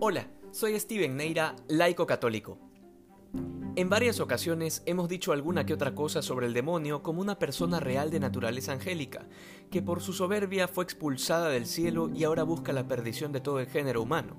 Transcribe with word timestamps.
Hola, 0.00 0.28
soy 0.52 0.78
Steven 0.78 1.16
Neira, 1.16 1.56
laico 1.66 2.06
católico. 2.06 2.56
En 3.74 3.88
varias 3.88 4.20
ocasiones 4.20 4.84
hemos 4.86 5.08
dicho 5.08 5.32
alguna 5.32 5.66
que 5.66 5.74
otra 5.74 5.96
cosa 5.96 6.22
sobre 6.22 6.46
el 6.46 6.52
demonio 6.52 7.02
como 7.02 7.20
una 7.20 7.40
persona 7.40 7.80
real 7.80 8.08
de 8.12 8.20
naturaleza 8.20 8.70
angélica, 8.70 9.26
que 9.72 9.82
por 9.82 10.00
su 10.00 10.12
soberbia 10.12 10.68
fue 10.68 10.84
expulsada 10.84 11.48
del 11.48 11.66
cielo 11.66 12.10
y 12.14 12.22
ahora 12.22 12.44
busca 12.44 12.72
la 12.72 12.86
perdición 12.86 13.32
de 13.32 13.40
todo 13.40 13.58
el 13.58 13.66
género 13.66 14.00
humano. 14.00 14.36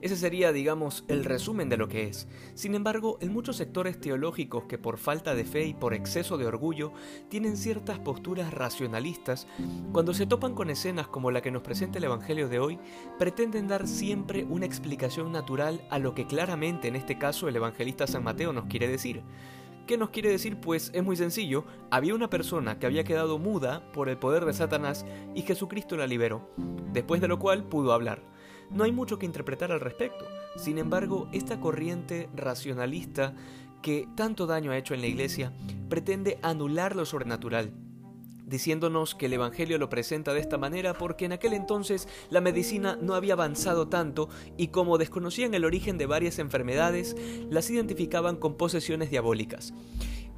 Ese 0.00 0.16
sería, 0.16 0.52
digamos, 0.52 1.04
el 1.08 1.24
resumen 1.24 1.68
de 1.68 1.76
lo 1.76 1.88
que 1.88 2.04
es. 2.04 2.28
Sin 2.54 2.74
embargo, 2.74 3.18
en 3.20 3.32
muchos 3.32 3.56
sectores 3.56 4.00
teológicos 4.00 4.64
que 4.64 4.78
por 4.78 4.98
falta 4.98 5.34
de 5.34 5.44
fe 5.44 5.64
y 5.64 5.74
por 5.74 5.92
exceso 5.92 6.38
de 6.38 6.46
orgullo 6.46 6.92
tienen 7.28 7.56
ciertas 7.56 7.98
posturas 7.98 8.54
racionalistas, 8.54 9.48
cuando 9.92 10.14
se 10.14 10.26
topan 10.26 10.54
con 10.54 10.70
escenas 10.70 11.08
como 11.08 11.30
la 11.30 11.40
que 11.40 11.50
nos 11.50 11.62
presenta 11.62 11.98
el 11.98 12.04
Evangelio 12.04 12.48
de 12.48 12.60
hoy, 12.60 12.78
pretenden 13.18 13.66
dar 13.66 13.88
siempre 13.88 14.44
una 14.44 14.66
explicación 14.66 15.32
natural 15.32 15.86
a 15.90 15.98
lo 15.98 16.14
que 16.14 16.26
claramente 16.26 16.88
en 16.88 16.96
este 16.96 17.18
caso 17.18 17.48
el 17.48 17.56
evangelista 17.56 18.06
San 18.06 18.24
Mateo 18.24 18.52
nos 18.52 18.66
quiere 18.66 18.88
decir. 18.88 19.22
¿Qué 19.86 19.96
nos 19.96 20.10
quiere 20.10 20.30
decir? 20.30 20.60
Pues 20.60 20.90
es 20.92 21.02
muy 21.02 21.16
sencillo, 21.16 21.64
había 21.90 22.14
una 22.14 22.28
persona 22.28 22.78
que 22.78 22.86
había 22.86 23.04
quedado 23.04 23.38
muda 23.38 23.90
por 23.92 24.10
el 24.10 24.18
poder 24.18 24.44
de 24.44 24.52
Satanás 24.52 25.06
y 25.34 25.42
Jesucristo 25.42 25.96
la 25.96 26.06
liberó, 26.06 26.50
después 26.92 27.20
de 27.20 27.28
lo 27.28 27.38
cual 27.38 27.64
pudo 27.64 27.92
hablar. 27.92 28.22
No 28.70 28.84
hay 28.84 28.92
mucho 28.92 29.18
que 29.18 29.26
interpretar 29.26 29.72
al 29.72 29.80
respecto. 29.80 30.26
Sin 30.56 30.78
embargo, 30.78 31.28
esta 31.32 31.60
corriente 31.60 32.28
racionalista 32.34 33.34
que 33.82 34.08
tanto 34.16 34.46
daño 34.46 34.72
ha 34.72 34.78
hecho 34.78 34.94
en 34.94 35.00
la 35.00 35.06
Iglesia 35.06 35.52
pretende 35.88 36.38
anular 36.42 36.96
lo 36.96 37.06
sobrenatural, 37.06 37.72
diciéndonos 38.44 39.14
que 39.14 39.26
el 39.26 39.34
Evangelio 39.34 39.78
lo 39.78 39.88
presenta 39.88 40.32
de 40.32 40.40
esta 40.40 40.58
manera 40.58 40.94
porque 40.94 41.26
en 41.26 41.32
aquel 41.32 41.52
entonces 41.52 42.08
la 42.30 42.40
medicina 42.40 42.98
no 43.00 43.14
había 43.14 43.34
avanzado 43.34 43.88
tanto 43.88 44.28
y 44.56 44.68
como 44.68 44.98
desconocían 44.98 45.54
el 45.54 45.64
origen 45.64 45.98
de 45.98 46.06
varias 46.06 46.38
enfermedades, 46.38 47.16
las 47.50 47.70
identificaban 47.70 48.36
con 48.36 48.56
posesiones 48.56 49.10
diabólicas. 49.10 49.72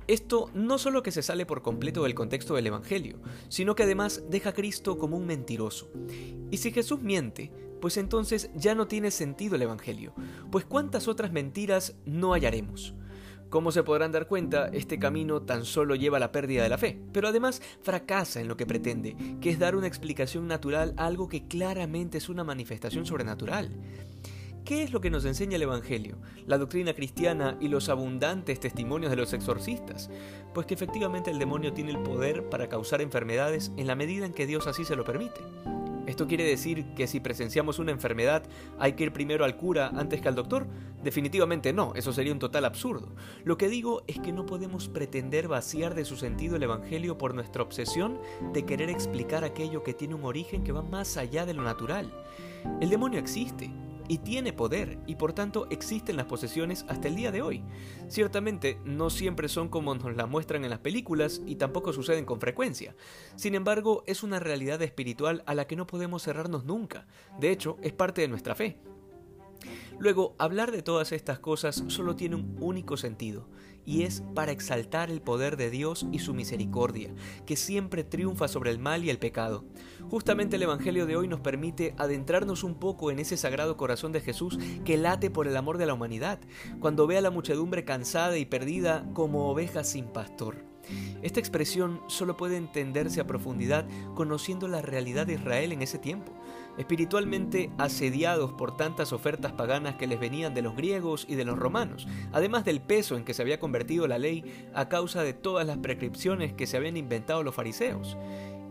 Esto 0.06 0.50
no 0.55 0.78
solo 0.78 1.05
que 1.05 1.12
se 1.12 1.22
sale 1.22 1.47
por 1.47 1.62
completo 1.62 2.03
del 2.03 2.17
contexto 2.17 2.55
del 2.55 2.67
Evangelio, 2.67 3.20
sino 3.48 3.77
que 3.77 3.84
además 3.84 4.25
deja 4.28 4.50
a 4.50 4.55
Cristo 4.55 4.98
como 4.98 5.17
un 5.17 5.25
mentiroso. 5.25 5.89
Y 6.50 6.56
si 6.56 6.72
Jesús 6.72 7.00
miente, 7.00 7.53
pues 7.81 7.97
entonces 7.97 8.50
ya 8.55 8.75
no 8.75 8.86
tiene 8.86 9.11
sentido 9.11 9.56
el 9.56 9.62
Evangelio, 9.62 10.12
pues 10.50 10.64
cuántas 10.64 11.09
otras 11.09 11.33
mentiras 11.33 11.95
no 12.05 12.33
hallaremos. 12.33 12.95
Como 13.50 13.72
se 13.72 13.83
podrán 13.83 14.12
dar 14.12 14.28
cuenta, 14.28 14.69
este 14.69 15.00
camino 15.00 15.42
tan 15.42 15.64
solo 15.64 15.97
lleva 15.97 16.19
a 16.19 16.20
la 16.20 16.31
pérdida 16.31 16.62
de 16.62 16.69
la 16.69 16.78
fe, 16.78 17.00
pero 17.12 17.27
además 17.27 17.61
fracasa 17.83 18.41
en 18.41 18.47
lo 18.47 18.56
que 18.56 18.64
pretende, 18.64 19.17
que 19.41 19.50
es 19.50 19.59
dar 19.59 19.75
una 19.75 19.89
explicación 19.89 20.47
natural 20.47 20.95
a 20.97 21.06
algo 21.06 21.28
que 21.28 21.48
claramente 21.48 22.19
es 22.19 22.28
una 22.28 22.45
manifestación 22.45 23.06
sobrenatural. 23.06 23.70
¿Qué 24.65 24.84
es 24.84 24.92
lo 24.92 25.00
que 25.00 25.11
nos 25.11 25.25
enseña 25.25 25.56
el 25.56 25.62
Evangelio, 25.62 26.19
la 26.47 26.59
doctrina 26.59 26.94
cristiana 26.94 27.56
y 27.61 27.67
los 27.67 27.89
abundantes 27.89 28.61
testimonios 28.61 29.11
de 29.11 29.17
los 29.17 29.33
exorcistas? 29.33 30.11
Pues 30.55 30.67
que 30.67 30.75
efectivamente 30.75 31.33
el 31.33 31.41
demonio 31.41 31.72
tiene 31.72 31.91
el 31.91 31.98
poder 31.98 32.48
para 32.50 32.69
causar 32.69 33.00
enfermedades 33.00 33.72
en 33.77 33.89
la 33.89 33.97
medida 33.97 34.27
en 34.27 34.33
que 34.33 34.47
Dios 34.47 34.69
así 34.69 34.84
se 34.84 34.94
lo 34.94 35.05
permite. 35.05 35.41
¿Esto 36.11 36.27
quiere 36.27 36.42
decir 36.42 36.86
que 36.97 37.06
si 37.06 37.20
presenciamos 37.20 37.78
una 37.78 37.92
enfermedad 37.92 38.42
hay 38.80 38.94
que 38.94 39.05
ir 39.05 39.12
primero 39.12 39.44
al 39.44 39.56
cura 39.56 39.92
antes 39.94 40.20
que 40.20 40.27
al 40.27 40.34
doctor? 40.34 40.66
Definitivamente 41.05 41.72
no, 41.72 41.92
eso 41.94 42.12
sería 42.12 42.33
un 42.33 42.41
total 42.41 42.64
absurdo. 42.64 43.14
Lo 43.44 43.56
que 43.56 43.69
digo 43.69 44.03
es 44.08 44.19
que 44.19 44.33
no 44.33 44.44
podemos 44.44 44.88
pretender 44.88 45.47
vaciar 45.47 45.94
de 45.94 46.05
su 46.05 46.16
sentido 46.16 46.56
el 46.56 46.64
Evangelio 46.64 47.16
por 47.16 47.33
nuestra 47.33 47.62
obsesión 47.62 48.19
de 48.53 48.66
querer 48.66 48.91
explicar 48.91 49.44
aquello 49.44 49.84
que 49.84 49.94
tiene 49.94 50.16
un 50.16 50.25
origen 50.25 50.64
que 50.64 50.72
va 50.72 50.83
más 50.83 51.16
allá 51.16 51.47
de 51.47 51.55
lo 51.55 51.62
natural. 51.62 52.12
El 52.81 52.91
demonio 52.91 53.20
existe, 53.20 53.70
y 54.11 54.19
tiene 54.19 54.53
poder, 54.53 54.98
y 55.06 55.14
por 55.14 55.33
tanto 55.34 55.69
existen 55.70 56.16
las 56.16 56.27
posesiones 56.27 56.84
hasta 56.89 57.06
el 57.06 57.14
día 57.14 57.30
de 57.30 57.42
hoy. 57.42 57.62
Ciertamente 58.09 58.81
no 58.84 59.09
siempre 59.09 59.48
son 59.48 59.69
como 59.69 59.94
nos 59.94 60.16
las 60.16 60.28
muestran 60.28 60.65
en 60.65 60.71
las 60.71 60.81
películas 60.81 61.41
y 61.47 61.54
tampoco 61.54 61.93
suceden 61.93 62.25
con 62.25 62.41
frecuencia. 62.41 62.97
Sin 63.37 63.54
embargo, 63.54 64.03
es 64.09 64.25
una 64.25 64.41
realidad 64.41 64.82
espiritual 64.82 65.44
a 65.47 65.54
la 65.54 65.69
que 65.69 65.76
no 65.76 65.87
podemos 65.87 66.25
cerrarnos 66.25 66.65
nunca. 66.65 67.06
De 67.38 67.53
hecho, 67.53 67.76
es 67.82 67.93
parte 67.93 68.22
de 68.22 68.26
nuestra 68.26 68.56
fe. 68.56 68.81
Luego, 70.00 70.34
hablar 70.38 70.72
de 70.72 70.81
todas 70.81 71.12
estas 71.12 71.41
cosas 71.41 71.84
solo 71.88 72.16
tiene 72.16 72.37
un 72.37 72.56
único 72.59 72.97
sentido, 72.97 73.50
y 73.84 74.05
es 74.05 74.22
para 74.34 74.50
exaltar 74.50 75.11
el 75.11 75.21
poder 75.21 75.59
de 75.59 75.69
Dios 75.69 76.06
y 76.11 76.21
su 76.21 76.33
misericordia, 76.33 77.12
que 77.44 77.55
siempre 77.55 78.03
triunfa 78.03 78.49
sobre 78.49 78.71
el 78.71 78.78
mal 78.78 79.05
y 79.05 79.11
el 79.11 79.19
pecado. 79.19 79.66
Justamente 80.09 80.56
el 80.56 80.62
Evangelio 80.62 81.05
de 81.05 81.16
hoy 81.16 81.28
nos 81.28 81.41
permite 81.41 81.94
adentrarnos 81.99 82.65
un 82.65 82.77
poco 82.77 83.11
en 83.11 83.19
ese 83.19 83.37
sagrado 83.37 83.77
corazón 83.77 84.11
de 84.12 84.22
Jesús 84.22 84.59
que 84.87 84.97
late 84.97 85.31
por 85.31 85.47
el 85.47 85.56
amor 85.59 85.77
de 85.77 85.84
la 85.84 85.93
humanidad, 85.93 86.41
cuando 86.81 87.06
ve 87.06 87.19
a 87.19 87.21
la 87.21 87.31
muchedumbre 87.31 87.84
cansada 87.84 88.38
y 88.38 88.47
perdida 88.47 89.06
como 89.12 89.50
ovejas 89.50 89.91
sin 89.91 90.06
pastor. 90.06 90.69
Esta 91.23 91.41
expresión 91.41 92.01
solo 92.07 92.37
puede 92.37 92.57
entenderse 92.57 93.21
a 93.21 93.27
profundidad 93.27 93.87
conociendo 94.15 94.69
la 94.69 94.83
realidad 94.83 95.27
de 95.27 95.35
Israel 95.35 95.73
en 95.73 95.83
ese 95.83 95.99
tiempo, 95.99 96.33
espiritualmente 96.79 97.71
asediados 97.79 98.53
por 98.53 98.77
tantas 98.77 99.13
ofertas 99.13 99.53
paganas 99.53 99.97
que 99.97 100.07
les 100.07 100.19
venían 100.19 100.55
de 100.55 100.63
los 100.63 100.77
griegos 100.77 101.27
y 101.29 101.35
de 101.35 101.45
los 101.45 101.59
romanos, 101.59 102.09
además 102.33 102.65
del 102.65 102.81
peso 102.81 103.17
en 103.17 103.25
que 103.25 103.35
se 103.35 103.43
había 103.43 103.61
convertido 103.61 104.07
la 104.07 104.19
ley 104.19 104.69
a 104.75 104.89
causa 104.89 105.23
de 105.23 105.35
todas 105.35 105.67
las 105.67 105.79
prescripciones 105.79 106.53
que 106.53 106.67
se 106.67 106.77
habían 106.77 106.97
inventado 106.97 107.43
los 107.43 107.55
fariseos. 107.55 108.17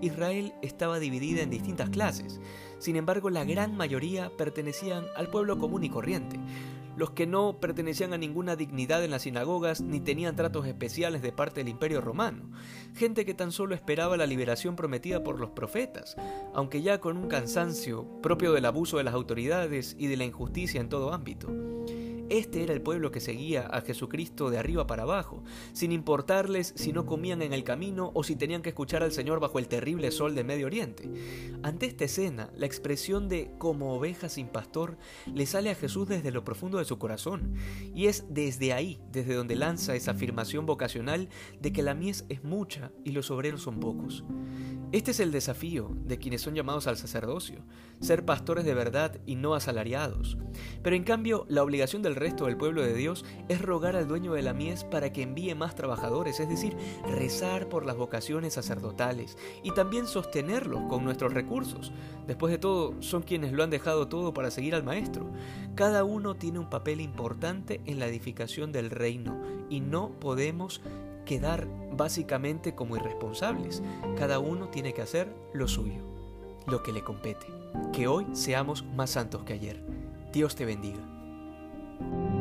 Israel 0.02 0.54
estaba 0.62 1.00
dividida 1.00 1.42
en 1.42 1.50
distintas 1.50 1.90
clases, 1.90 2.40
sin 2.80 2.96
embargo 2.96 3.30
la 3.30 3.44
gran 3.44 3.76
mayoría 3.76 4.32
pertenecían 4.38 5.04
al 5.16 5.28
pueblo 5.28 5.58
común 5.58 5.84
y 5.84 5.90
corriente, 5.90 6.40
los 6.98 7.12
que 7.12 7.28
no 7.28 7.60
pertenecían 7.60 8.14
a 8.14 8.18
ninguna 8.18 8.56
dignidad 8.56 9.04
en 9.04 9.12
las 9.12 9.24
sinagogas 9.24 9.82
ni 9.82 10.00
tenían 10.00 10.36
tratos 10.36 10.66
especiales 10.66 11.22
de 11.22 11.32
parte 11.32 11.62
del 11.62 11.70
imperio 11.70 12.02
romano, 12.02 12.50
gente 12.96 13.26
que 13.26 13.34
tan 13.34 13.52
solo 13.52 13.76
esperaba 13.76 14.18
la 14.18 14.26
liberación 14.26 14.76
prometida 14.76 15.24
por 15.24 15.40
los 15.40 15.52
profetas, 15.52 16.16
aunque 16.54 16.82
ya 16.82 17.00
con 17.00 17.18
un 17.18 17.28
cansancio 17.28 18.08
propio 18.22 18.54
del 18.54 18.66
abuso 18.66 18.98
de 18.98 19.04
las 19.04 19.14
autoridades 19.14 19.96
y 19.98 20.08
de 20.08 20.18
la 20.18 20.26
injusticia 20.26 20.82
en 20.82 20.90
todo 20.90 21.14
ámbito. 21.14 21.48
Este 22.30 22.64
era 22.64 22.74
el 22.74 22.82
pueblo 22.82 23.10
que 23.12 23.20
seguía 23.20 23.66
a 23.66 23.82
Jesucristo 23.82 24.52
de 24.52 24.60
arriba 24.60 24.86
para 24.86 25.04
abajo, 25.04 25.44
sin 25.74 25.92
importarles 25.92 26.74
si 26.76 26.94
no 26.94 27.08
comían 27.08 27.42
en 27.42 27.54
el 27.54 27.64
camino 27.64 28.12
o 28.14 28.24
si 28.24 28.36
tenían 28.36 28.62
que 28.62 28.70
escuchar 28.70 29.02
al 29.02 29.12
Señor 29.12 29.40
bajo 29.40 29.58
el 29.58 29.68
terrible 29.68 30.12
sol 30.12 30.36
del 30.36 30.46
Medio 30.46 30.68
Oriente. 30.68 31.10
Ante 31.64 31.88
esta 31.88 32.06
escena, 32.06 32.52
la 32.56 32.68
expresión 32.68 33.30
de 33.30 33.52
como 33.58 33.96
oveja 33.96 34.30
sin 34.30 34.48
pastor 34.48 34.98
le 35.34 35.48
sale 35.48 35.72
a 35.72 35.76
Jesús 35.76 36.08
desde 36.08 36.32
lo 36.32 36.44
profundo 36.44 36.78
de 36.78 36.86
su 36.86 37.00
corazón, 37.00 37.56
y 37.96 38.06
es 38.06 38.26
desde 38.30 38.74
ahí, 38.74 39.02
desde 39.12 39.34
donde 39.34 39.56
lanza 39.56 39.96
esa 39.96 40.12
afirmación 40.12 40.68
vocacional 40.68 41.30
de 41.60 41.74
que 41.74 41.82
la 41.82 41.96
mies 41.96 42.26
es 42.30 42.44
mucha 42.44 42.92
y 43.04 43.12
los 43.12 43.32
obreros 43.32 43.64
son 43.64 43.80
pocos. 43.80 44.24
Este 44.92 45.12
es 45.12 45.20
el 45.20 45.32
desafío 45.32 45.96
de 46.06 46.18
quienes 46.18 46.42
son 46.42 46.56
llamados 46.56 46.88
al 46.88 46.98
sacerdocio, 46.98 47.64
ser 48.00 48.26
pastores 48.26 48.66
de 48.66 48.74
verdad 48.74 49.20
y 49.28 49.36
no 49.36 49.54
asalariados. 49.54 50.38
Pero 50.82 50.96
en 50.96 51.04
cambio, 51.04 51.46
la 51.48 51.62
obligación 51.62 52.02
del 52.02 52.16
resto 52.20 52.46
del 52.46 52.58
pueblo 52.58 52.82
de 52.82 52.94
Dios 52.94 53.26
es 53.48 53.62
rogar 53.62 53.96
al 53.96 54.08
dueño 54.08 54.34
de 54.34 54.42
la 54.42 54.54
mies 54.54 54.84
para 54.84 55.12
que 55.12 55.24
envíe 55.24 55.54
más 55.56 55.76
trabajadores, 55.76 56.40
es 56.40 56.50
decir, 56.50 56.76
rezar 57.08 57.70
por 57.70 57.86
las 57.86 57.98
vocaciones 57.98 58.54
sacerdotales 58.54 59.38
y 59.64 59.72
también 59.72 60.08
sostenerlos 60.08 60.84
con 60.90 61.04
nuestros 61.04 61.34
recursos. 61.34 61.92
Después 62.28 62.52
de 62.52 62.58
todo, 62.58 62.94
son 63.02 63.24
quienes 63.24 63.54
lo 63.54 63.64
han 63.64 63.70
dejado 63.70 64.08
todo 64.08 64.34
para 64.34 64.52
seguir 64.52 64.76
al 64.76 64.84
Maestro. 64.84 65.26
Cada 65.76 66.04
uno 66.04 66.36
tiene 66.36 66.60
un 66.60 66.70
papel 66.70 67.02
importante 67.02 67.82
en 67.86 68.00
la 68.00 68.08
edificación 68.08 68.72
del 68.72 68.90
reino 68.90 69.42
y 69.70 69.80
no 69.80 70.12
podemos 70.20 70.82
quedar 71.26 71.68
básicamente 71.96 72.76
como 72.76 72.98
irresponsables. 72.98 73.84
Cada 74.18 74.40
uno 74.40 74.70
tiene 74.70 74.94
que 74.94 75.02
hacer 75.02 75.32
lo 75.54 75.68
suyo, 75.68 76.02
lo 76.68 76.82
que 76.84 76.92
le 76.92 77.04
compete. 77.04 77.46
Que 77.94 78.08
hoy 78.08 78.26
seamos 78.34 78.84
más 78.84 79.12
santos 79.12 79.44
que 79.44 79.54
ayer. 79.54 79.84
Dios 80.34 80.56
te 80.56 80.66
bendiga. 80.66 81.19
Thank 82.00 82.14
you. 82.14 82.39